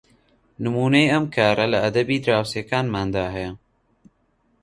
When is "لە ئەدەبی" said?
1.71-2.21